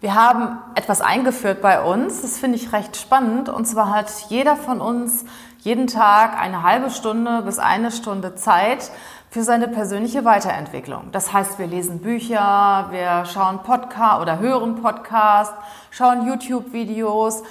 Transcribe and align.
Wir 0.00 0.14
haben 0.14 0.58
etwas 0.76 1.02
eingeführt 1.02 1.60
bei 1.60 1.82
uns, 1.82 2.22
das 2.22 2.38
finde 2.38 2.56
ich 2.56 2.72
recht 2.72 2.96
spannend. 2.96 3.50
Und 3.50 3.66
zwar 3.66 3.94
hat 3.94 4.10
jeder 4.30 4.56
von 4.56 4.80
uns 4.80 5.26
jeden 5.58 5.88
Tag 5.88 6.40
eine 6.40 6.62
halbe 6.62 6.88
Stunde 6.88 7.42
bis 7.42 7.58
eine 7.58 7.90
Stunde 7.90 8.34
Zeit 8.34 8.90
für 9.28 9.42
seine 9.42 9.68
persönliche 9.68 10.24
Weiterentwicklung. 10.24 11.10
Das 11.12 11.34
heißt, 11.34 11.58
wir 11.58 11.66
lesen 11.66 12.00
Bücher, 12.00 12.86
wir 12.90 13.26
schauen 13.26 13.58
Podcast 13.62 14.22
oder 14.22 14.38
hören 14.38 14.80
Podcast, 14.80 15.52
schauen 15.90 16.26
YouTube-Videos 16.26 17.42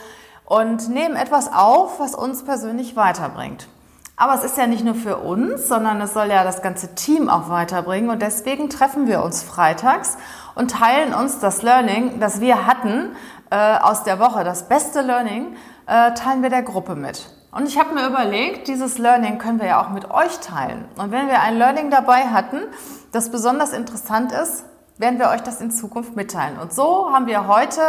und 0.45 0.89
nehmen 0.89 1.15
etwas 1.15 1.53
auf, 1.53 1.99
was 1.99 2.15
uns 2.15 2.43
persönlich 2.43 2.95
weiterbringt. 2.95 3.67
Aber 4.19 4.35
es 4.35 4.43
ist 4.43 4.57
ja 4.57 4.67
nicht 4.67 4.83
nur 4.83 4.95
für 4.95 5.15
uns, 5.15 5.69
sondern 5.69 6.01
es 6.01 6.13
soll 6.13 6.27
ja 6.27 6.43
das 6.43 6.61
ganze 6.61 6.93
Team 6.93 7.29
auch 7.29 7.49
weiterbringen. 7.49 8.09
Und 8.09 8.21
deswegen 8.21 8.69
treffen 8.69 9.07
wir 9.07 9.23
uns 9.23 9.43
freitags 9.43 10.17
und 10.55 10.71
teilen 10.71 11.13
uns 11.13 11.39
das 11.39 11.61
Learning, 11.61 12.19
das 12.19 12.41
wir 12.41 12.67
hatten 12.67 13.15
äh, 13.49 13.77
aus 13.77 14.03
der 14.03 14.19
Woche, 14.19 14.43
das 14.43 14.67
beste 14.67 15.01
Learning, 15.01 15.55
äh, 15.87 16.13
teilen 16.15 16.43
wir 16.43 16.49
der 16.49 16.63
Gruppe 16.63 16.95
mit. 16.95 17.29
Und 17.53 17.65
ich 17.65 17.79
habe 17.79 17.93
mir 17.93 18.05
überlegt, 18.05 18.67
dieses 18.67 18.97
Learning 18.97 19.37
können 19.37 19.61
wir 19.61 19.67
ja 19.67 19.81
auch 19.81 19.89
mit 19.89 20.11
euch 20.11 20.37
teilen. 20.41 20.83
Und 20.97 21.11
wenn 21.11 21.29
wir 21.29 21.41
ein 21.41 21.57
Learning 21.57 21.89
dabei 21.89 22.25
hatten, 22.25 22.59
das 23.13 23.31
besonders 23.31 23.71
interessant 23.71 24.33
ist, 24.33 24.65
werden 24.97 25.17
wir 25.17 25.29
euch 25.29 25.41
das 25.41 25.61
in 25.61 25.71
Zukunft 25.71 26.17
mitteilen. 26.17 26.59
Und 26.59 26.73
so 26.73 27.09
haben 27.13 27.25
wir 27.25 27.47
heute 27.47 27.79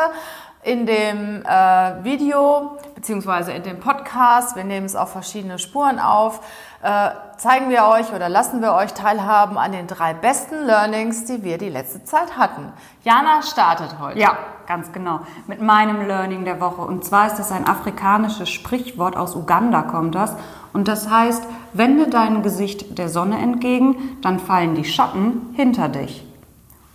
in 0.63 0.85
dem 0.87 1.43
äh, 1.45 2.05
Video 2.05 2.79
beziehungsweise 2.95 3.53
in 3.53 3.63
dem 3.63 3.81
Podcast, 3.81 4.57
wir 4.57 4.65
nehmen 4.65 4.85
es 4.85 4.95
auf 4.95 5.13
verschiedene 5.13 5.59
Spuren 5.59 5.99
auf, 5.99 6.41
äh, 6.83 7.11
zeigen 7.39 7.71
wir 7.71 7.87
euch 7.87 8.13
oder 8.13 8.29
lassen 8.29 8.61
wir 8.61 8.75
euch 8.75 8.93
teilhaben 8.93 9.57
an 9.57 9.73
den 9.73 9.87
drei 9.87 10.13
besten 10.13 10.67
Learnings, 10.67 11.25
die 11.25 11.43
wir 11.43 11.57
die 11.57 11.71
letzte 11.71 12.05
Zeit 12.05 12.37
hatten. 12.37 12.75
Jana 13.03 13.41
startet 13.41 13.97
heute. 13.99 14.19
Ja, 14.19 14.37
ganz 14.67 14.93
genau. 14.93 15.21
Mit 15.47 15.63
meinem 15.63 16.07
Learning 16.07 16.45
der 16.45 16.61
Woche. 16.61 16.83
Und 16.83 17.03
zwar 17.07 17.27
ist 17.27 17.39
das 17.39 17.53
ein 17.53 17.67
afrikanisches 17.67 18.51
Sprichwort 18.51 19.17
aus 19.17 19.35
Uganda 19.35 19.81
kommt 19.81 20.15
das. 20.15 20.35
Und 20.75 20.87
das 20.87 21.09
heißt, 21.09 21.43
wende 21.73 22.09
dein 22.09 22.43
Gesicht 22.43 22.99
der 22.99 23.09
Sonne 23.09 23.39
entgegen, 23.39 24.19
dann 24.21 24.39
fallen 24.39 24.75
die 24.75 24.85
Schatten 24.85 25.55
hinter 25.55 25.89
dich. 25.89 26.27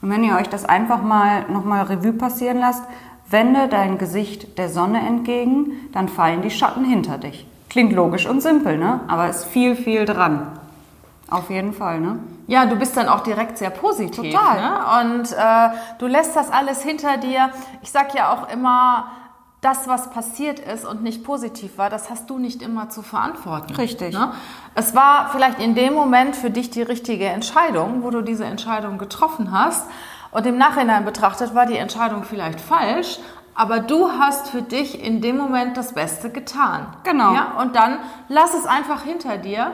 Und 0.04 0.12
wenn 0.12 0.24
ihr 0.24 0.36
euch 0.36 0.50
das 0.50 0.66
einfach 0.66 1.02
mal 1.02 1.50
nochmal 1.50 1.86
Revue 1.86 2.14
passieren 2.14 2.60
lasst, 2.60 2.84
Wende 3.30 3.68
dein 3.68 3.98
Gesicht 3.98 4.58
der 4.58 4.70
Sonne 4.70 5.00
entgegen, 5.00 5.90
dann 5.92 6.08
fallen 6.08 6.42
die 6.42 6.52
Schatten 6.52 6.86
hinter 6.86 7.18
dich. 7.18 7.48
Klingt 7.70 7.94
logisch 7.94 8.28
und 8.28 8.42
simpel, 8.42 8.78
ne? 8.78 9.02
Aber 9.08 9.30
ist 9.30 9.45
viel, 9.45 9.76
viel 9.76 10.06
dran. 10.06 10.48
Auf 11.30 11.50
jeden 11.50 11.73
Fall, 11.73 12.00
ne? 12.00 12.20
Ja, 12.48 12.66
du 12.68 12.76
bist 12.76 12.96
dann 12.96 13.09
auch 13.09 13.22
direkt 13.22 13.58
sehr 13.58 13.72
positiv. 13.72 14.31
Total. 14.31 14.62
Ne? 14.62 15.16
Und 15.18 15.31
äh, 15.31 15.76
du 15.98 16.06
lässt 16.06 16.36
das 16.36 16.52
alles 16.52 16.84
hinter 16.84 17.18
dir. 17.18 17.50
Ich 17.81 17.91
sag 17.91 18.13
ja 18.13 18.31
auch 18.31 18.50
immer, 18.53 19.08
das, 19.62 19.88
was 19.88 20.12
passiert 20.12 20.59
ist 20.59 20.86
und 20.86 21.02
nicht 21.02 21.24
positiv 21.24 21.80
war, 21.80 21.90
das 21.90 22.12
hast 22.12 22.30
du 22.30 22.38
nicht 22.38 22.62
immer 22.62 22.90
zu 22.90 23.02
verantworten. 23.02 23.74
Richtig. 23.74 24.13
Ne? 24.13 24.31
Es 24.75 24.94
war 24.94 25.30
vielleicht 25.31 25.59
in 25.59 25.74
dem 25.74 25.96
Moment 25.96 26.36
für 26.36 26.52
dich 26.52 26.69
die 26.69 26.84
richtige 26.84 27.25
Entscheidung, 27.25 28.03
wo 28.03 28.12
du 28.12 28.22
diese 28.22 28.46
Entscheidung 28.46 29.00
getroffen 29.00 29.52
hast. 29.52 29.88
Und 30.35 30.46
im 30.46 30.57
Nachhinein 30.57 31.06
betrachtet 31.06 31.56
war 31.56 31.66
die 31.66 31.78
Entscheidung 31.78 32.25
vielleicht 32.25 32.59
falsch, 32.59 33.19
aber 33.56 33.79
du 33.79 34.12
hast 34.19 34.50
für 34.50 34.62
dich 34.62 35.01
in 35.01 35.22
dem 35.22 35.38
Moment 35.38 35.78
das 35.78 35.94
Beste 35.94 36.29
getan. 36.29 36.88
Genau. 37.03 37.34
Ja? 37.34 37.53
Und 37.62 37.78
dann 37.78 38.00
lass 38.28 38.53
es 38.53 38.66
einfach 38.66 39.03
hinter 39.03 39.38
dir 39.38 39.72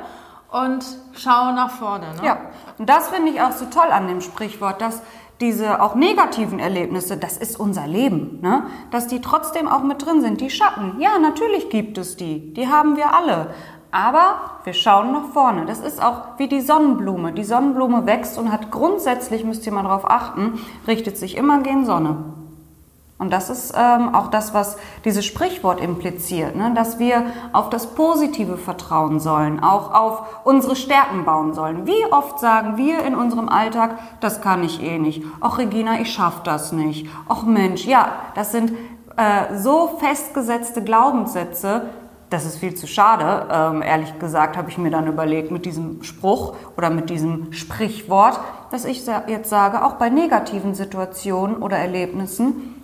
und 0.51 0.85
schau 1.13 1.51
nach 1.53 1.71
vorne. 1.71 2.05
Ne? 2.17 2.27
Ja, 2.27 2.37
und 2.77 2.87
das 2.87 3.09
finde 3.09 3.31
ich 3.31 3.41
auch 3.41 3.53
so 3.53 3.65
toll 3.65 3.89
an 3.91 4.07
dem 4.07 4.21
Sprichwort, 4.21 4.81
dass 4.81 5.01
diese 5.39 5.81
auch 5.81 5.95
negativen 5.95 6.59
Erlebnisse, 6.59 7.17
das 7.17 7.37
ist 7.37 7.59
unser 7.59 7.87
Leben, 7.87 8.37
ne? 8.41 8.67
dass 8.91 9.07
die 9.07 9.19
trotzdem 9.19 9.67
auch 9.67 9.81
mit 9.81 10.05
drin 10.05 10.21
sind. 10.21 10.41
Die 10.41 10.51
Schatten, 10.51 10.99
ja, 10.99 11.17
natürlich 11.17 11.71
gibt 11.71 11.97
es 11.97 12.17
die, 12.17 12.53
die 12.53 12.67
haben 12.67 12.97
wir 12.97 13.15
alle. 13.15 13.55
Aber 13.91 14.35
wir 14.63 14.73
schauen 14.73 15.11
nach 15.11 15.29
vorne. 15.33 15.65
Das 15.65 15.79
ist 15.79 16.01
auch 16.01 16.23
wie 16.37 16.47
die 16.47 16.61
Sonnenblume. 16.61 17.33
Die 17.33 17.43
Sonnenblume 17.43 18.05
wächst 18.05 18.37
und 18.37 18.51
hat 18.51 18.71
grundsätzlich, 18.71 19.43
müsst 19.43 19.65
ihr 19.65 19.73
mal 19.73 19.83
darauf 19.83 20.09
achten, 20.09 20.59
richtet 20.87 21.17
sich 21.17 21.35
immer 21.35 21.61
gegen 21.61 21.85
Sonne. 21.85 22.15
Und 23.21 23.31
das 23.31 23.51
ist 23.51 23.75
ähm, 23.77 24.15
auch 24.15 24.29
das, 24.29 24.55
was 24.55 24.77
dieses 25.05 25.23
Sprichwort 25.25 25.79
impliziert, 25.79 26.55
ne? 26.55 26.71
dass 26.73 26.97
wir 26.97 27.27
auf 27.53 27.69
das 27.69 27.93
Positive 27.93 28.57
vertrauen 28.57 29.19
sollen, 29.19 29.59
auch 29.59 29.93
auf 29.93 30.23
unsere 30.43 30.75
Stärken 30.75 31.23
bauen 31.23 31.53
sollen. 31.53 31.85
Wie 31.85 32.03
oft 32.11 32.39
sagen 32.39 32.77
wir 32.77 33.03
in 33.03 33.13
unserem 33.13 33.47
Alltag, 33.47 33.99
das 34.21 34.41
kann 34.41 34.63
ich 34.63 34.81
eh 34.81 34.97
nicht. 34.97 35.23
Ach 35.39 35.59
Regina, 35.59 36.01
ich 36.01 36.11
schaff 36.11 36.41
das 36.41 36.71
nicht. 36.71 37.07
Ach 37.29 37.43
Mensch, 37.43 37.85
ja, 37.85 38.11
das 38.33 38.53
sind 38.53 38.71
äh, 39.17 39.55
so 39.55 39.99
festgesetzte 39.99 40.83
Glaubenssätze, 40.83 41.89
das 42.31 42.45
ist 42.45 42.57
viel 42.57 42.73
zu 42.73 42.87
schade. 42.87 43.47
Ähm, 43.51 43.81
ehrlich 43.81 44.17
gesagt 44.17 44.57
habe 44.57 44.69
ich 44.69 44.77
mir 44.77 44.89
dann 44.89 45.05
überlegt 45.05 45.51
mit 45.51 45.65
diesem 45.65 46.01
Spruch 46.01 46.55
oder 46.77 46.89
mit 46.89 47.09
diesem 47.09 47.53
Sprichwort, 47.53 48.39
dass 48.71 48.85
ich 48.85 49.05
jetzt 49.27 49.49
sage, 49.49 49.85
auch 49.85 49.93
bei 49.93 50.09
negativen 50.09 50.73
Situationen 50.73 51.57
oder 51.57 51.77
Erlebnissen, 51.77 52.80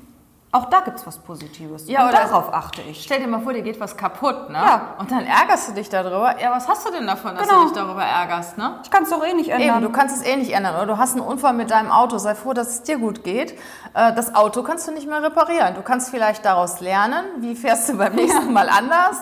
auch 0.52 0.66
da 0.66 0.80
gibt 0.80 0.98
es 0.98 1.06
was 1.06 1.18
Positives. 1.20 1.88
Ja, 1.90 2.06
und 2.06 2.14
darauf 2.14 2.54
achte 2.54 2.82
ich. 2.82 3.04
Stell 3.04 3.20
dir 3.20 3.28
mal 3.28 3.42
vor, 3.42 3.52
dir 3.54 3.62
geht 3.62 3.80
was 3.82 3.98
kaputt, 3.98 4.50
ne? 4.50 4.58
Ja. 4.58 4.82
Und 4.98 5.12
dann 5.12 5.26
ärgerst 5.26 5.68
du 5.70 5.74
dich 5.74 5.90
darüber. 5.90 6.40
Ja, 6.42 6.52
was 6.52 6.68
hast 6.70 6.88
du 6.88 6.92
denn 6.92 7.06
davon, 7.06 7.36
dass 7.36 7.48
Genau. 7.48 7.62
du 7.64 7.68
dich 7.68 7.76
darüber 7.78 8.04
ärgerst, 8.04 8.58
ne? 8.58 8.80
Ich 8.84 8.90
kann 8.90 9.04
es 9.04 9.10
doch 9.10 9.24
eh 9.26 9.34
nicht 9.34 9.50
ändern. 9.50 9.70
Eben, 9.78 9.82
du 9.82 9.90
kannst 9.92 10.16
es 10.16 10.24
eh 10.26 10.36
nicht 10.38 10.54
ändern. 10.54 10.76
Oder 10.76 10.86
du 10.86 10.98
hast 10.98 11.12
einen 11.18 11.22
Unfall 11.26 11.54
mit 11.54 11.70
deinem 11.70 11.92
Auto. 11.92 12.18
Sei 12.18 12.34
froh, 12.34 12.54
dass 12.54 12.70
es 12.70 12.84
dir 12.84 12.98
gut 12.98 13.24
geht. 13.24 13.54
Äh, 13.94 14.14
Das 14.14 14.34
Auto 14.36 14.64
kannst 14.64 14.88
du 14.88 14.92
nicht 14.94 15.08
mehr 15.08 15.22
reparieren. 15.22 15.76
Du 15.76 15.82
kannst 15.82 16.10
vielleicht 16.10 16.46
daraus 16.46 16.80
lernen. 16.80 17.26
Wie 17.40 17.56
fährst 17.56 17.90
du 17.90 17.98
beim 17.98 18.16
nächsten 18.16 18.54
Mal 18.54 18.70
anders? 18.70 19.18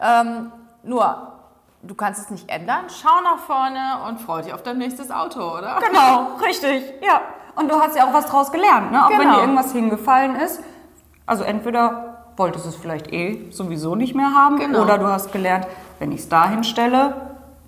Ähm, 0.00 0.50
nur, 0.82 1.32
du 1.82 1.94
kannst 1.94 2.22
es 2.22 2.30
nicht 2.30 2.48
ändern. 2.50 2.86
Schau 2.88 3.20
nach 3.22 3.38
vorne 3.38 3.98
und 4.08 4.18
freu 4.20 4.40
dich 4.40 4.54
auf 4.54 4.62
dein 4.62 4.78
nächstes 4.78 5.10
Auto, 5.10 5.40
oder? 5.58 5.78
Genau, 5.86 6.28
richtig. 6.42 6.94
Ja. 7.02 7.20
Und 7.60 7.70
du 7.70 7.74
hast 7.78 7.96
ja 7.96 8.06
auch 8.08 8.12
was 8.14 8.26
draus 8.26 8.50
gelernt, 8.52 8.90
ne? 8.92 9.04
Auch 9.04 9.10
wenn 9.10 9.18
Genau. 9.18 9.34
dir 9.36 9.40
irgendwas 9.42 9.72
hingefallen 9.72 10.36
ist. 10.36 10.60
Also 11.26 11.44
entweder 11.44 12.24
wolltest 12.36 12.64
du 12.64 12.70
es 12.70 12.76
vielleicht 12.76 13.12
eh 13.12 13.50
sowieso 13.50 13.94
nicht 13.94 14.14
mehr 14.14 14.32
haben 14.34 14.58
Genau. 14.58 14.82
oder 14.82 14.98
du 14.98 15.06
hast 15.06 15.30
gelernt, 15.32 15.66
wenn 15.98 16.10
ich 16.12 16.20
es 16.20 16.28
da 16.28 16.48
hinstelle, 16.48 17.14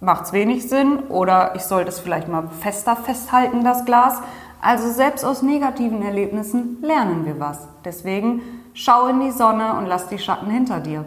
macht 0.00 0.24
es 0.24 0.32
wenig 0.32 0.68
Sinn 0.68 1.00
oder 1.10 1.54
ich 1.54 1.62
sollte 1.62 1.90
es 1.90 2.00
vielleicht 2.00 2.26
mal 2.28 2.44
fester 2.60 2.96
festhalten, 2.96 3.62
das 3.64 3.84
Glas. 3.84 4.20
Also 4.60 4.88
selbst 4.90 5.24
aus 5.24 5.42
negativen 5.42 6.02
Erlebnissen 6.02 6.78
lernen 6.82 7.26
wir 7.26 7.38
was. 7.38 7.68
Deswegen 7.84 8.40
schau 8.74 9.06
in 9.08 9.20
die 9.20 9.30
Sonne 9.32 9.74
und 9.74 9.86
lass 9.86 10.08
die 10.08 10.18
Schatten 10.18 10.50
hinter 10.50 10.80
dir. 10.80 11.04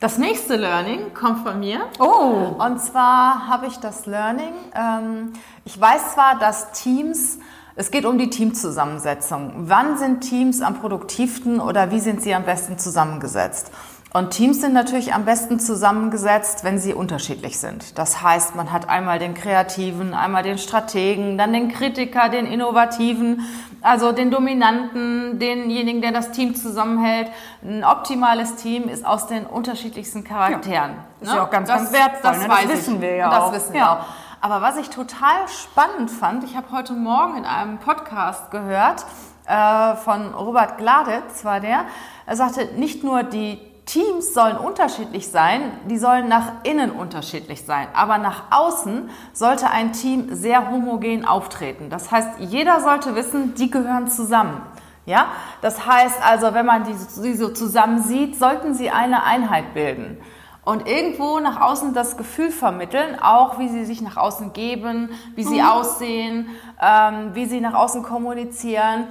Das 0.00 0.16
nächste 0.18 0.54
Learning 0.56 1.12
kommt 1.14 1.46
von 1.46 1.58
mir. 1.58 1.80
Oh, 1.98 2.54
Und 2.64 2.80
zwar 2.80 3.48
habe 3.48 3.66
ich 3.66 3.78
das 3.78 4.06
Learning. 4.06 4.52
Ähm, 4.74 5.32
ich 5.64 5.80
weiß 5.80 6.14
zwar, 6.14 6.38
dass 6.38 6.70
Teams, 6.70 7.38
es 7.78 7.92
geht 7.92 8.04
um 8.04 8.18
die 8.18 8.28
Teamzusammensetzung. 8.28 9.52
Wann 9.56 9.96
sind 9.98 10.20
Teams 10.22 10.62
am 10.62 10.80
produktivsten 10.80 11.60
oder 11.60 11.92
wie 11.92 12.00
sind 12.00 12.20
sie 12.20 12.34
am 12.34 12.42
besten 12.42 12.76
zusammengesetzt? 12.76 13.70
Und 14.12 14.30
Teams 14.30 14.62
sind 14.62 14.72
natürlich 14.72 15.14
am 15.14 15.24
besten 15.26 15.60
zusammengesetzt, 15.60 16.64
wenn 16.64 16.78
sie 16.78 16.92
unterschiedlich 16.94 17.58
sind. 17.58 17.96
Das 17.98 18.20
heißt, 18.22 18.56
man 18.56 18.72
hat 18.72 18.88
einmal 18.88 19.18
den 19.20 19.34
Kreativen, 19.34 20.12
einmal 20.14 20.42
den 20.42 20.58
Strategen, 20.58 21.38
dann 21.38 21.52
den 21.52 21.68
Kritiker, 21.68 22.30
den 22.30 22.46
Innovativen, 22.46 23.42
also 23.82 24.10
den 24.12 24.30
Dominanten, 24.32 25.38
denjenigen, 25.38 26.00
der 26.00 26.10
das 26.12 26.32
Team 26.32 26.56
zusammenhält. 26.56 27.28
Ein 27.62 27.84
optimales 27.84 28.56
Team 28.56 28.88
ist 28.88 29.06
aus 29.06 29.26
den 29.28 29.46
unterschiedlichsten 29.46 30.24
Charakteren. 30.24 30.92
Ist 31.20 31.32
ja 31.32 31.44
auch 31.44 31.50
ganz, 31.50 31.68
ganz 31.68 31.92
wertvoll, 31.92 32.20
Das, 32.32 32.38
ne? 32.40 32.48
Das 32.48 32.68
wissen 32.72 32.94
ich. 32.96 33.00
wir 33.02 33.14
ja 33.14 33.30
das 33.30 33.38
auch. 33.44 33.52
wissen 33.52 33.72
wir 33.74 33.80
Ja. 33.80 33.92
auch. 33.92 34.04
Aber 34.40 34.62
was 34.62 34.76
ich 34.76 34.88
total 34.90 35.48
spannend 35.48 36.10
fand, 36.10 36.44
ich 36.44 36.56
habe 36.56 36.70
heute 36.70 36.92
Morgen 36.92 37.38
in 37.38 37.44
einem 37.44 37.78
Podcast 37.78 38.52
gehört 38.52 39.04
äh, 39.46 39.96
von 39.96 40.32
Robert 40.32 40.78
Gladitz, 40.78 41.44
war 41.44 41.58
der, 41.58 41.86
er 42.24 42.36
sagte, 42.36 42.66
nicht 42.76 43.02
nur 43.02 43.24
die 43.24 43.58
Teams 43.84 44.34
sollen 44.34 44.56
unterschiedlich 44.56 45.28
sein, 45.28 45.72
die 45.86 45.98
sollen 45.98 46.28
nach 46.28 46.52
innen 46.62 46.92
unterschiedlich 46.92 47.64
sein, 47.64 47.88
aber 47.94 48.18
nach 48.18 48.44
außen 48.50 49.10
sollte 49.32 49.70
ein 49.70 49.92
Team 49.92 50.28
sehr 50.34 50.70
homogen 50.70 51.24
auftreten. 51.24 51.90
Das 51.90 52.12
heißt, 52.12 52.38
jeder 52.38 52.80
sollte 52.80 53.16
wissen, 53.16 53.54
die 53.54 53.70
gehören 53.70 54.08
zusammen. 54.08 54.60
Ja, 55.04 55.28
das 55.62 55.86
heißt 55.86 56.20
also, 56.22 56.52
wenn 56.52 56.66
man 56.66 56.84
die, 56.84 56.94
die 57.22 57.34
so 57.34 57.48
zusammen 57.48 58.02
sieht, 58.02 58.38
sollten 58.38 58.74
sie 58.74 58.90
eine 58.90 59.24
Einheit 59.24 59.72
bilden 59.72 60.18
und 60.68 60.86
irgendwo 60.86 61.40
nach 61.40 61.62
außen 61.62 61.94
das 61.94 62.18
Gefühl 62.18 62.50
vermitteln, 62.50 63.18
auch 63.22 63.58
wie 63.58 63.70
sie 63.70 63.86
sich 63.86 64.02
nach 64.02 64.18
außen 64.18 64.52
geben, 64.52 65.08
wie 65.34 65.42
sie 65.42 65.62
mhm. 65.62 65.66
aussehen, 65.66 66.48
ähm, 66.78 67.30
wie 67.32 67.46
sie 67.46 67.62
nach 67.62 67.72
außen 67.72 68.02
kommunizieren. 68.02 69.06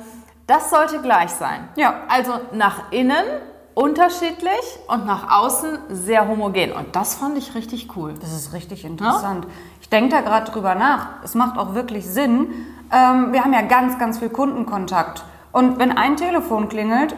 Das 0.46 0.70
sollte 0.70 1.02
gleich 1.02 1.32
sein. 1.32 1.68
Ja. 1.76 2.02
Also 2.10 2.34
nach 2.52 2.92
innen 2.92 3.26
unterschiedlich 3.74 4.78
und 4.88 5.08
nach 5.08 5.36
außen 5.36 5.80
sehr 5.90 6.28
homogen. 6.28 6.74
Und 6.74 6.96
das 6.96 7.16
fand 7.16 7.40
ich 7.40 7.56
richtig 7.56 7.96
cool. 7.96 8.14
Das 8.22 8.34
ist 8.34 8.54
richtig 8.54 8.86
interessant. 8.86 9.46
Ja? 9.46 9.52
Ich 9.82 9.90
denke 9.90 10.10
da 10.10 10.22
gerade 10.22 10.52
drüber 10.52 10.76
nach. 10.76 11.24
Es 11.24 11.34
macht 11.34 11.58
auch 11.58 11.74
wirklich 11.74 12.06
Sinn. 12.06 12.50
Ähm, 12.94 13.34
wir 13.34 13.44
haben 13.44 13.54
ja 13.54 13.64
ganz, 13.64 13.98
ganz 13.98 14.20
viel 14.20 14.30
Kundenkontakt. 14.30 15.24
Und 15.52 15.80
wenn 15.80 15.98
ein 15.98 16.18
Telefon 16.18 16.70
klingelt, 16.70 17.16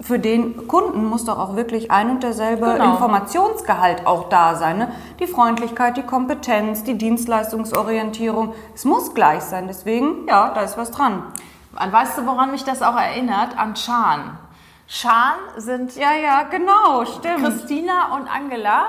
für 0.00 0.18
den 0.18 0.68
Kunden 0.68 1.04
muss 1.06 1.24
doch 1.24 1.38
auch 1.38 1.56
wirklich 1.56 1.90
ein 1.90 2.10
und 2.10 2.22
derselbe 2.22 2.66
genau. 2.66 2.92
Informationsgehalt 2.92 4.06
auch 4.06 4.28
da 4.28 4.54
sein. 4.54 4.78
Ne? 4.78 4.92
Die 5.20 5.26
Freundlichkeit, 5.26 5.96
die 5.96 6.02
Kompetenz, 6.02 6.84
die 6.84 6.98
Dienstleistungsorientierung. 6.98 8.52
Es 8.74 8.84
muss 8.84 9.14
gleich 9.14 9.42
sein. 9.42 9.68
Deswegen, 9.68 10.26
ja, 10.28 10.50
da 10.50 10.60
ist 10.60 10.76
was 10.76 10.90
dran. 10.90 11.22
Und 11.72 11.92
weißt 11.92 12.18
du, 12.18 12.26
woran 12.26 12.50
mich 12.50 12.64
das 12.64 12.82
auch 12.82 12.96
erinnert? 12.96 13.58
An 13.58 13.74
Chan. 13.74 14.38
Chan 14.86 15.34
sind. 15.56 15.96
Ja, 15.96 16.12
ja, 16.12 16.42
genau, 16.42 17.04
stimmt. 17.06 17.42
Christina 17.42 18.14
und 18.16 18.28
Angela. 18.28 18.88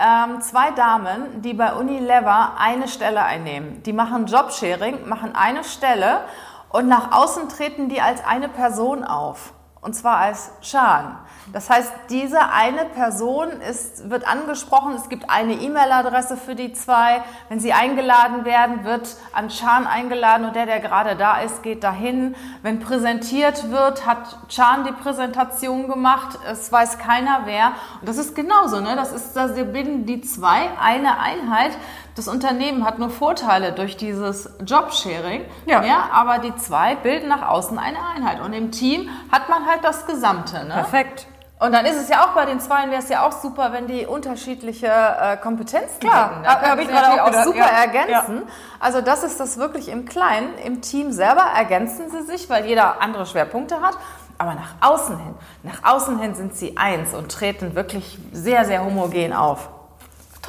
Ähm, 0.00 0.40
zwei 0.40 0.70
Damen, 0.70 1.42
die 1.42 1.54
bei 1.54 1.74
Unilever 1.74 2.52
eine 2.58 2.88
Stelle 2.88 3.22
einnehmen. 3.22 3.82
Die 3.82 3.92
machen 3.92 4.26
Jobsharing, 4.26 5.08
machen 5.08 5.34
eine 5.34 5.62
Stelle 5.62 6.22
und 6.70 6.88
nach 6.88 7.12
außen 7.12 7.48
treten 7.48 7.88
die 7.88 8.00
als 8.00 8.24
eine 8.24 8.48
Person 8.48 9.04
auf 9.04 9.52
und 9.80 9.94
zwar 9.94 10.18
als 10.18 10.50
Schan. 10.60 11.16
Das 11.52 11.70
heißt, 11.70 11.90
diese 12.10 12.50
eine 12.50 12.84
Person 12.84 13.48
ist, 13.62 14.10
wird 14.10 14.28
angesprochen, 14.28 14.94
es 14.94 15.08
gibt 15.08 15.30
eine 15.30 15.54
E-Mail-Adresse 15.54 16.36
für 16.36 16.54
die 16.54 16.72
zwei. 16.74 17.22
Wenn 17.48 17.58
sie 17.58 17.72
eingeladen 17.72 18.44
werden, 18.44 18.84
wird 18.84 19.16
an 19.32 19.48
Chan 19.48 19.86
eingeladen 19.86 20.46
und 20.46 20.56
der, 20.56 20.66
der 20.66 20.80
gerade 20.80 21.16
da 21.16 21.40
ist, 21.40 21.62
geht 21.62 21.84
dahin. 21.84 22.34
Wenn 22.62 22.80
präsentiert 22.80 23.70
wird, 23.70 24.04
hat 24.04 24.48
Chan 24.48 24.84
die 24.84 24.92
Präsentation 24.92 25.88
gemacht, 25.88 26.38
es 26.50 26.70
weiß 26.70 26.98
keiner 26.98 27.42
wer. 27.44 27.72
Und 28.00 28.08
das 28.08 28.18
ist 28.18 28.34
genauso, 28.34 28.80
ne? 28.80 28.94
das 28.94 29.12
ist, 29.12 29.34
da 29.34 29.46
bilden 29.46 30.04
die 30.04 30.20
zwei 30.20 30.68
eine 30.80 31.18
Einheit. 31.18 31.72
Das 32.18 32.26
Unternehmen 32.26 32.84
hat 32.84 32.98
nur 32.98 33.10
Vorteile 33.10 33.70
durch 33.70 33.96
dieses 33.96 34.50
Jobsharing, 34.66 35.44
ja. 35.66 35.84
ja, 35.84 36.08
aber 36.12 36.38
die 36.38 36.52
zwei 36.56 36.96
bilden 36.96 37.28
nach 37.28 37.48
außen 37.48 37.78
eine 37.78 37.98
Einheit. 38.12 38.40
Und 38.40 38.52
im 38.54 38.72
Team 38.72 39.08
hat 39.30 39.48
man 39.48 39.66
halt 39.66 39.84
das 39.84 40.04
Gesamte. 40.04 40.64
Ne? 40.64 40.74
Perfekt. 40.74 41.28
Und 41.60 41.70
dann 41.70 41.86
ist 41.86 41.94
es 41.94 42.08
ja 42.08 42.24
auch 42.24 42.34
bei 42.34 42.44
den 42.44 42.58
Zweien 42.58 42.90
wäre 42.90 43.00
es 43.00 43.08
ja 43.08 43.24
auch 43.24 43.30
super, 43.30 43.72
wenn 43.72 43.86
die 43.86 44.04
unterschiedliche 44.04 44.88
äh, 44.88 45.36
Kompetenzen 45.36 46.00
Klar, 46.00 46.30
hätten. 46.30 46.42
Da 46.42 46.60
habe 46.60 46.82
ich 46.82 46.88
gerade 46.88 47.22
auch, 47.22 47.28
auch 47.28 47.44
super 47.44 47.58
ja. 47.58 47.82
ergänzen. 47.84 48.38
Ja. 48.38 48.52
Also 48.80 49.00
das 49.00 49.22
ist 49.22 49.38
das 49.38 49.58
wirklich 49.58 49.88
im 49.88 50.04
Kleinen. 50.04 50.58
Im 50.58 50.80
Team 50.80 51.12
selber 51.12 51.44
ergänzen 51.56 52.10
sie 52.10 52.22
sich, 52.22 52.50
weil 52.50 52.66
jeder 52.66 53.00
andere 53.00 53.26
Schwerpunkte 53.26 53.80
hat. 53.80 53.96
Aber 54.38 54.54
nach 54.54 54.74
außen 54.80 55.16
hin, 55.18 55.34
nach 55.62 55.84
außen 55.84 56.18
hin 56.18 56.34
sind 56.34 56.56
sie 56.56 56.76
eins 56.76 57.14
und 57.14 57.30
treten 57.30 57.76
wirklich 57.76 58.18
sehr, 58.32 58.64
sehr 58.64 58.84
homogen 58.84 59.32
auf. 59.32 59.68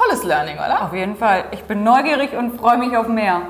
Tolles 0.00 0.24
Learning, 0.24 0.54
oder? 0.54 0.86
Auf 0.86 0.94
jeden 0.94 1.14
Fall. 1.14 1.44
Ich 1.50 1.64
bin 1.64 1.84
neugierig 1.84 2.32
und 2.32 2.58
freue 2.58 2.78
mich 2.78 2.96
auf 2.96 3.06
mehr. 3.06 3.42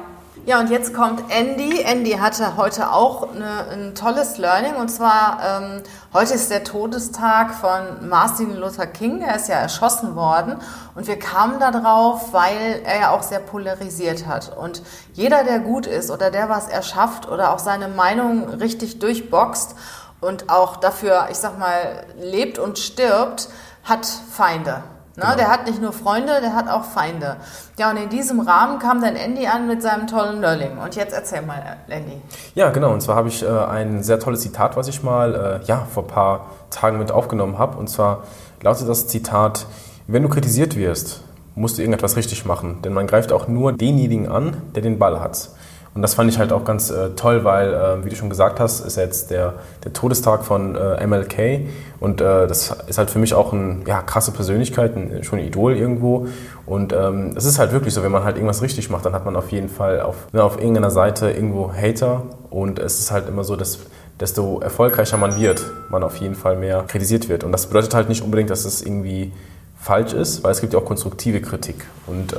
Ja, 0.46 0.58
und 0.58 0.68
jetzt 0.68 0.92
kommt 0.94 1.22
Andy. 1.28 1.80
Andy 1.82 2.12
hatte 2.12 2.56
heute 2.56 2.90
auch 2.90 3.28
eine, 3.32 3.68
ein 3.70 3.94
tolles 3.94 4.36
Learning. 4.36 4.74
Und 4.74 4.88
zwar, 4.88 5.38
ähm, 5.46 5.82
heute 6.12 6.34
ist 6.34 6.50
der 6.50 6.64
Todestag 6.64 7.54
von 7.54 8.08
Martin 8.08 8.56
Luther 8.56 8.88
King. 8.88 9.22
Er 9.22 9.36
ist 9.36 9.48
ja 9.48 9.56
erschossen 9.56 10.16
worden. 10.16 10.56
Und 10.96 11.06
wir 11.06 11.20
kamen 11.20 11.60
da 11.60 11.70
drauf, 11.70 12.32
weil 12.32 12.82
er 12.84 13.00
ja 13.00 13.10
auch 13.10 13.22
sehr 13.22 13.38
polarisiert 13.38 14.26
hat. 14.26 14.56
Und 14.56 14.82
jeder, 15.12 15.44
der 15.44 15.60
gut 15.60 15.86
ist 15.86 16.10
oder 16.10 16.32
der 16.32 16.48
was 16.48 16.66
erschafft 16.66 17.28
oder 17.28 17.54
auch 17.54 17.60
seine 17.60 17.86
Meinung 17.86 18.48
richtig 18.48 18.98
durchboxt 18.98 19.76
und 20.20 20.50
auch 20.50 20.78
dafür, 20.78 21.28
ich 21.30 21.36
sag 21.36 21.60
mal, 21.60 22.04
lebt 22.18 22.58
und 22.58 22.80
stirbt, 22.80 23.48
hat 23.84 24.04
Feinde. 24.04 24.82
Ne? 25.20 25.26
Genau. 25.26 25.36
Der 25.36 25.48
hat 25.48 25.66
nicht 25.66 25.80
nur 25.80 25.92
Freunde, 25.92 26.40
der 26.40 26.54
hat 26.54 26.68
auch 26.68 26.84
Feinde. 26.84 27.36
Ja, 27.78 27.90
und 27.90 27.98
in 27.98 28.08
diesem 28.08 28.40
Rahmen 28.40 28.78
kam 28.78 29.00
dann 29.00 29.16
Andy 29.16 29.46
an 29.46 29.66
mit 29.66 29.82
seinem 29.82 30.06
tollen 30.06 30.40
Learning. 30.40 30.78
Und 30.78 30.96
jetzt 30.96 31.12
erzähl 31.12 31.42
mal, 31.42 31.62
Andy. 31.88 32.20
Ja, 32.54 32.70
genau. 32.70 32.92
Und 32.92 33.02
zwar 33.02 33.16
habe 33.16 33.28
ich 33.28 33.42
äh, 33.42 33.46
ein 33.46 34.02
sehr 34.02 34.18
tolles 34.18 34.40
Zitat, 34.40 34.76
was 34.76 34.88
ich 34.88 35.02
mal 35.02 35.60
äh, 35.62 35.66
ja, 35.66 35.86
vor 35.92 36.04
ein 36.04 36.08
paar 36.08 36.46
Tagen 36.70 36.98
mit 36.98 37.12
aufgenommen 37.12 37.58
habe. 37.58 37.76
Und 37.76 37.88
zwar 37.88 38.24
lautet 38.62 38.88
das 38.88 39.08
Zitat, 39.08 39.66
wenn 40.06 40.22
du 40.22 40.28
kritisiert 40.28 40.76
wirst, 40.76 41.22
musst 41.54 41.76
du 41.76 41.82
irgendetwas 41.82 42.16
richtig 42.16 42.46
machen. 42.46 42.80
Denn 42.82 42.92
man 42.94 43.06
greift 43.06 43.32
auch 43.32 43.46
nur 43.46 43.72
denjenigen 43.72 44.28
an, 44.28 44.56
der 44.74 44.82
den 44.82 44.98
Ball 44.98 45.20
hat. 45.20 45.50
Und 45.92 46.02
das 46.02 46.14
fand 46.14 46.30
ich 46.30 46.38
halt 46.38 46.52
auch 46.52 46.64
ganz 46.64 46.90
äh, 46.90 47.10
toll, 47.16 47.42
weil, 47.42 47.74
äh, 47.74 48.04
wie 48.04 48.10
du 48.10 48.16
schon 48.16 48.30
gesagt 48.30 48.60
hast, 48.60 48.80
ist 48.86 48.96
jetzt 48.96 49.30
der, 49.32 49.54
der 49.84 49.92
Todestag 49.92 50.44
von 50.44 50.76
äh, 50.76 51.04
MLK 51.04 51.68
und 51.98 52.20
äh, 52.20 52.46
das 52.46 52.70
ist 52.86 52.96
halt 52.96 53.10
für 53.10 53.18
mich 53.18 53.34
auch 53.34 53.52
eine 53.52 53.78
ja, 53.86 54.00
krasse 54.00 54.30
Persönlichkeit, 54.30 54.96
ein, 54.96 55.24
schon 55.24 55.40
ein 55.40 55.46
Idol 55.46 55.76
irgendwo. 55.76 56.28
Und 56.64 56.92
ähm, 56.92 57.34
es 57.36 57.44
ist 57.44 57.58
halt 57.58 57.72
wirklich 57.72 57.92
so, 57.92 58.04
wenn 58.04 58.12
man 58.12 58.22
halt 58.22 58.36
irgendwas 58.36 58.62
richtig 58.62 58.88
macht, 58.88 59.04
dann 59.04 59.14
hat 59.14 59.24
man 59.24 59.34
auf 59.34 59.50
jeden 59.50 59.68
Fall 59.68 60.00
auf, 60.00 60.32
ne, 60.32 60.44
auf 60.44 60.58
irgendeiner 60.58 60.92
Seite 60.92 61.30
irgendwo 61.30 61.72
Hater 61.72 62.22
und 62.50 62.78
es 62.78 63.00
ist 63.00 63.10
halt 63.10 63.28
immer 63.28 63.42
so, 63.42 63.56
dass 63.56 63.80
desto 64.20 64.60
erfolgreicher 64.60 65.16
man 65.16 65.36
wird, 65.40 65.64
man 65.90 66.04
auf 66.04 66.16
jeden 66.18 66.36
Fall 66.36 66.56
mehr 66.56 66.84
kritisiert 66.86 67.28
wird. 67.28 67.42
Und 67.42 67.50
das 67.50 67.66
bedeutet 67.66 67.94
halt 67.94 68.08
nicht 68.08 68.22
unbedingt, 68.22 68.50
dass 68.50 68.64
es 68.64 68.80
irgendwie 68.80 69.32
falsch 69.80 70.12
ist, 70.12 70.44
weil 70.44 70.52
es 70.52 70.60
gibt 70.60 70.72
ja 70.72 70.78
auch 70.78 70.84
konstruktive 70.84 71.40
Kritik 71.40 71.86
und 72.06 72.34
äh, 72.34 72.36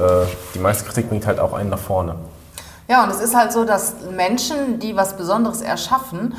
die 0.56 0.60
meiste 0.60 0.86
Kritik 0.86 1.10
bringt 1.10 1.26
halt 1.28 1.40
auch 1.40 1.54
einen 1.54 1.70
nach 1.70 1.80
vorne. 1.80 2.16
Ja, 2.92 3.06
und 3.06 3.10
es 3.10 3.22
ist 3.22 3.34
halt 3.34 3.54
so, 3.54 3.64
dass 3.64 3.96
Menschen, 4.14 4.80
die 4.80 4.98
was 4.98 5.16
Besonderes 5.16 5.62
erschaffen 5.62 6.36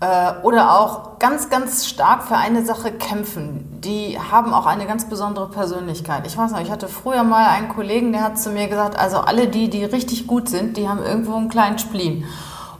äh, 0.00 0.32
oder 0.42 0.76
auch 0.76 1.20
ganz, 1.20 1.50
ganz 1.50 1.86
stark 1.86 2.24
für 2.24 2.34
eine 2.34 2.64
Sache 2.64 2.90
kämpfen, 2.90 3.80
die 3.80 4.18
haben 4.18 4.52
auch 4.52 4.66
eine 4.66 4.86
ganz 4.86 5.08
besondere 5.08 5.48
Persönlichkeit. 5.50 6.26
Ich 6.26 6.36
weiß 6.36 6.50
noch, 6.50 6.58
ich 6.58 6.72
hatte 6.72 6.88
früher 6.88 7.22
mal 7.22 7.46
einen 7.46 7.68
Kollegen, 7.68 8.10
der 8.10 8.24
hat 8.24 8.40
zu 8.40 8.50
mir 8.50 8.66
gesagt, 8.66 8.98
also 8.98 9.18
alle 9.18 9.46
die, 9.46 9.70
die 9.70 9.84
richtig 9.84 10.26
gut 10.26 10.48
sind, 10.48 10.76
die 10.76 10.88
haben 10.88 11.00
irgendwo 11.00 11.36
einen 11.36 11.48
kleinen 11.48 11.78
Spleen. 11.78 12.24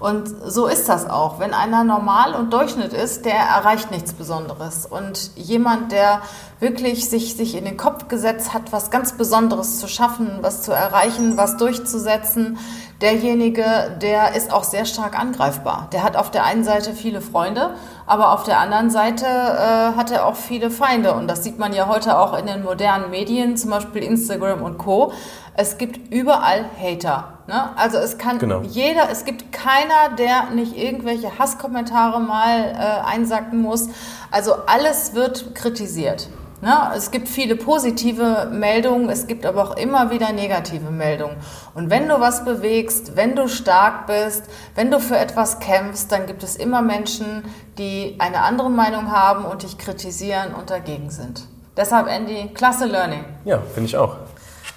Und 0.04 0.28
so 0.44 0.66
ist 0.66 0.88
das 0.90 1.08
auch. 1.08 1.38
Wenn 1.38 1.54
einer 1.54 1.82
normal 1.82 2.34
und 2.34 2.52
Durchschnitt 2.52 2.92
ist, 2.92 3.24
der 3.24 3.36
erreicht 3.36 3.90
nichts 3.90 4.12
Besonderes. 4.12 4.84
Und 4.84 5.30
jemand, 5.34 5.92
der 5.92 6.20
wirklich 6.60 7.08
sich, 7.08 7.36
sich 7.36 7.54
in 7.54 7.64
den 7.64 7.78
Kopf 7.78 8.08
gesetzt 8.08 8.52
hat, 8.52 8.70
was 8.70 8.90
ganz 8.90 9.12
Besonderes 9.12 9.78
zu 9.78 9.88
schaffen, 9.88 10.40
was 10.42 10.60
zu 10.60 10.72
erreichen, 10.72 11.38
was 11.38 11.56
durchzusetzen, 11.56 12.58
derjenige, 13.04 13.96
der 14.00 14.34
ist 14.34 14.50
auch 14.50 14.64
sehr 14.64 14.86
stark 14.86 15.18
angreifbar. 15.18 15.88
Der 15.92 16.02
hat 16.02 16.16
auf 16.16 16.30
der 16.30 16.44
einen 16.44 16.64
Seite 16.64 16.94
viele 16.94 17.20
Freunde, 17.20 17.74
aber 18.06 18.32
auf 18.32 18.44
der 18.44 18.58
anderen 18.58 18.88
Seite 18.90 19.26
äh, 19.26 19.96
hat 19.96 20.10
er 20.10 20.26
auch 20.26 20.36
viele 20.36 20.70
Feinde. 20.70 21.12
Und 21.12 21.28
das 21.28 21.44
sieht 21.44 21.58
man 21.58 21.74
ja 21.74 21.86
heute 21.86 22.18
auch 22.18 22.36
in 22.36 22.46
den 22.46 22.62
modernen 22.62 23.10
Medien, 23.10 23.58
zum 23.58 23.70
Beispiel 23.70 24.02
Instagram 24.02 24.62
und 24.62 24.78
Co. 24.78 25.12
Es 25.54 25.76
gibt 25.76 26.12
überall 26.12 26.64
Hater. 26.80 27.34
Ne? 27.46 27.76
Also 27.76 27.98
es 27.98 28.16
kann 28.16 28.38
genau. 28.38 28.62
jeder, 28.62 29.10
es 29.10 29.26
gibt 29.26 29.52
keiner, 29.52 30.16
der 30.18 30.50
nicht 30.54 30.74
irgendwelche 30.76 31.38
Hasskommentare 31.38 32.20
mal 32.20 32.72
äh, 32.72 33.06
einsacken 33.06 33.60
muss. 33.60 33.88
Also 34.30 34.54
alles 34.66 35.14
wird 35.14 35.54
kritisiert. 35.54 36.28
Ne? 36.60 36.92
Es 36.96 37.10
gibt 37.10 37.28
viele 37.28 37.56
positive 37.56 38.48
Meldungen, 38.50 39.08
es 39.10 39.26
gibt 39.26 39.44
aber 39.44 39.62
auch 39.62 39.76
immer 39.76 40.10
wieder 40.10 40.32
negative 40.32 40.90
Meldungen. 40.90 41.36
Und 41.74 41.90
wenn 41.90 42.08
du 42.08 42.20
was 42.20 42.44
bewegst, 42.44 43.16
wenn 43.16 43.36
du 43.36 43.48
stark 43.48 44.06
bist, 44.06 44.44
wenn 44.74 44.90
du 44.90 45.00
für 45.00 45.18
etwas 45.18 45.58
kämpfst, 45.60 46.10
dann 46.10 46.26
gibt 46.26 46.42
es 46.42 46.56
immer 46.56 46.82
Menschen, 46.82 47.44
die 47.78 48.16
eine 48.18 48.40
andere 48.40 48.70
Meinung 48.70 49.10
haben 49.10 49.44
und 49.44 49.62
dich 49.62 49.78
kritisieren 49.78 50.54
und 50.54 50.70
dagegen 50.70 51.10
sind. 51.10 51.46
Deshalb, 51.76 52.06
Andy, 52.06 52.50
klasse 52.54 52.86
Learning. 52.86 53.24
Ja, 53.44 53.60
finde 53.74 53.88
ich 53.88 53.96
auch. 53.96 54.16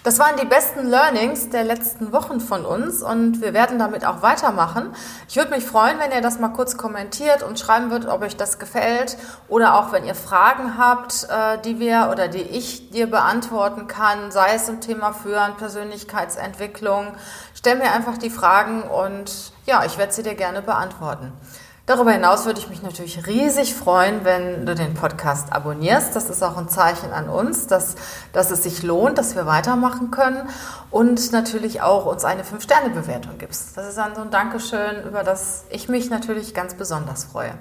Das 0.07 0.19
waren 0.19 0.37
die 0.41 0.45
besten 0.45 0.87
Learnings 0.87 1.49
der 1.49 1.65
letzten 1.65 2.13
Wochen 2.13 2.39
von 2.39 2.65
uns 2.65 3.03
und 3.03 3.41
wir 3.41 3.53
werden 3.53 3.77
damit 3.77 4.05
auch 4.05 4.21
weitermachen. 4.21 4.95
Ich 5.27 5.35
würde 5.35 5.51
mich 5.51 5.65
freuen, 5.65 5.99
wenn 5.99 6.13
ihr 6.13 6.21
das 6.21 6.39
mal 6.39 6.47
kurz 6.47 6.77
kommentiert 6.77 7.43
und 7.43 7.59
schreiben 7.59 7.91
würdet, 7.91 8.09
ob 8.09 8.21
euch 8.21 8.37
das 8.37 8.57
gefällt 8.57 9.17
oder 9.49 9.77
auch 9.77 9.91
wenn 9.91 10.05
ihr 10.05 10.15
Fragen 10.15 10.77
habt, 10.77 11.27
äh, 11.29 11.57
die 11.57 11.81
wir 11.81 12.07
oder 12.09 12.29
die 12.29 12.41
ich 12.41 12.89
dir 12.89 13.07
beantworten 13.07 13.87
kann, 13.87 14.31
sei 14.31 14.53
es 14.53 14.67
zum 14.67 14.79
Thema 14.79 15.11
Führen, 15.11 15.57
Persönlichkeitsentwicklung. 15.57 17.07
Stell 17.53 17.75
mir 17.75 17.91
einfach 17.91 18.17
die 18.17 18.29
Fragen 18.29 18.83
und 18.83 19.51
ja, 19.65 19.83
ich 19.83 19.97
werde 19.97 20.13
sie 20.13 20.23
dir 20.23 20.35
gerne 20.35 20.61
beantworten. 20.61 21.33
Darüber 21.87 22.11
hinaus 22.11 22.45
würde 22.45 22.59
ich 22.59 22.67
mich 22.67 22.83
natürlich 22.83 23.27
riesig 23.27 23.73
freuen, 23.73 24.25
wenn 24.25 24.65
du 24.65 24.75
den 24.75 24.93
Podcast 24.93 25.53
abonnierst. 25.53 26.13
Das 26.17 26.29
ist 26.29 26.43
auch 26.43 26.57
ein 26.57 26.67
Zeichen 26.67 27.13
an 27.13 27.29
uns, 27.29 27.67
dass, 27.67 27.95
dass 28.33 28.51
es 28.51 28.63
sich 28.63 28.83
lohnt, 28.83 29.17
dass 29.17 29.37
wir 29.37 29.45
weitermachen 29.45 30.11
können 30.11 30.49
und 30.91 31.31
natürlich 31.31 31.81
auch 31.81 32.05
uns 32.05 32.25
eine 32.25 32.43
5-Sterne-Bewertung 32.43 33.37
gibst. 33.37 33.77
Das 33.77 33.87
ist 33.87 33.97
dann 33.97 34.15
so 34.15 34.21
ein 34.21 34.31
Dankeschön, 34.31 35.01
über 35.07 35.23
das 35.23 35.63
ich 35.69 35.87
mich 35.87 36.09
natürlich 36.09 36.53
ganz 36.53 36.73
besonders 36.73 37.23
freue. 37.23 37.53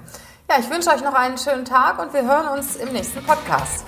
Ja, 0.51 0.57
ich 0.59 0.69
wünsche 0.69 0.89
euch 0.89 1.05
noch 1.05 1.13
einen 1.13 1.37
schönen 1.37 1.63
Tag 1.63 1.97
und 1.97 2.13
wir 2.13 2.23
hören 2.23 2.49
uns 2.49 2.75
im 2.75 2.91
nächsten 2.91 3.23
Podcast. 3.23 3.85